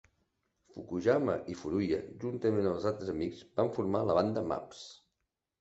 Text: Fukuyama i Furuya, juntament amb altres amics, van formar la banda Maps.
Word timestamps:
Fukuyama 0.75 1.35
i 1.53 1.57
Furuya, 1.59 1.99
juntament 2.25 2.71
amb 2.71 2.89
altres 2.93 3.13
amics, 3.15 3.45
van 3.61 3.73
formar 3.79 4.05
la 4.09 4.17
banda 4.23 4.49
Maps. 4.55 4.85